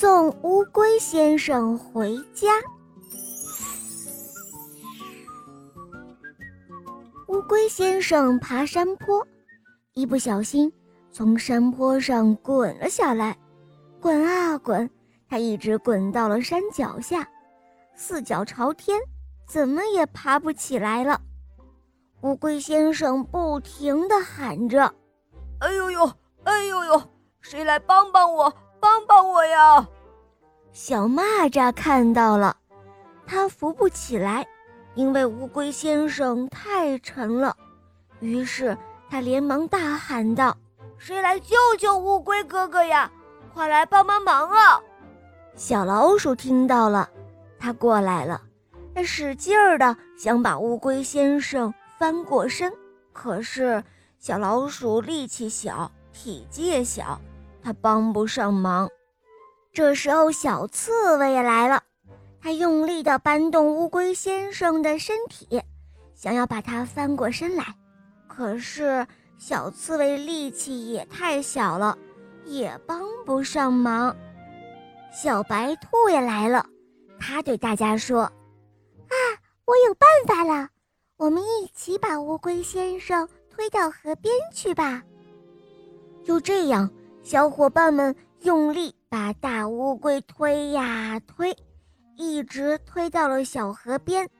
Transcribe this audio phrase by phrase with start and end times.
[0.00, 2.48] 送乌龟先生回家。
[7.28, 9.22] 乌龟先生爬山坡，
[9.92, 10.72] 一不小心
[11.12, 13.36] 从山坡上滚了下来，
[14.00, 14.88] 滚啊滚，
[15.28, 17.28] 他一直滚到了山脚下，
[17.94, 18.98] 四脚朝天，
[19.46, 21.20] 怎么也爬不起来了。
[22.22, 24.94] 乌龟先生不停地喊着
[25.60, 26.10] ：“哎呦呦，
[26.44, 27.02] 哎呦呦，
[27.42, 28.50] 谁来帮帮我？”
[29.10, 29.88] 帮我呀！
[30.72, 32.56] 小蚂蚱看到了，
[33.26, 34.46] 它扶不起来，
[34.94, 37.56] 因为乌龟先生太沉了。
[38.20, 38.78] 于是
[39.10, 40.56] 他连忙大喊道
[40.96, 43.10] ：“谁来救救乌龟哥哥呀？
[43.52, 44.80] 快来帮帮忙啊！”
[45.56, 47.10] 小老鼠听到了，
[47.58, 48.40] 它过来了，
[48.94, 52.72] 它使劲儿的想把乌龟先生翻过身，
[53.12, 53.82] 可是
[54.20, 57.20] 小老鼠力气小，体积也小。
[57.62, 58.88] 他帮不上忙。
[59.72, 61.82] 这时候，小刺猬也来了，
[62.40, 65.62] 它用力地搬动乌龟先生的身体，
[66.14, 67.64] 想要把它翻过身来。
[68.26, 69.06] 可是，
[69.38, 71.96] 小刺猬力气也太小了，
[72.44, 74.16] 也帮不上忙。
[75.12, 76.66] 小白兔也来了，
[77.18, 78.22] 它对大家说
[79.08, 79.14] ：“啊，
[79.64, 80.68] 我有办法了，
[81.16, 85.02] 我们一起把乌龟先生推到河边去吧。”
[86.24, 86.90] 就这样。
[87.22, 91.52] 小伙伴们用力把大乌龟推呀推，
[92.14, 94.30] 一直推到了小河边。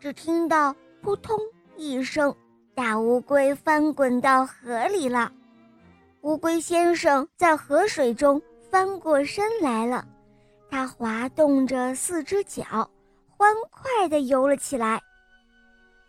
[0.00, 1.38] 只听到“扑通”
[1.78, 2.34] 一声，
[2.74, 5.30] 大乌龟翻滚到河里了。
[6.22, 10.04] 乌龟先生在河水中翻过身来了，
[10.68, 12.90] 他滑动着四只脚，
[13.28, 15.00] 欢快地游了起来。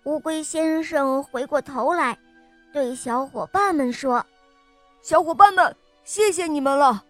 [0.05, 2.17] 乌龟先生回过头来，
[2.71, 4.25] 对小伙伴们说
[5.03, 7.01] ：“小伙伴们。”谢谢你们了，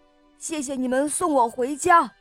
[0.43, 2.15] 谢谢你们送我回家。